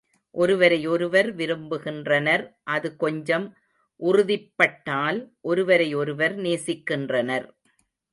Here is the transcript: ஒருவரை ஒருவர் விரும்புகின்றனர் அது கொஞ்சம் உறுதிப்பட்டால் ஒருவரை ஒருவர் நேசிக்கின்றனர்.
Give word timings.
ஒருவரை 0.35 0.87
ஒருவர் 0.87 1.27
விரும்புகின்றனர் 1.35 2.43
அது 2.67 2.89
கொஞ்சம் 2.95 3.45
உறுதிப்பட்டால் 3.99 5.19
ஒருவரை 5.41 5.89
ஒருவர் 5.95 6.35
நேசிக்கின்றனர். 6.37 7.45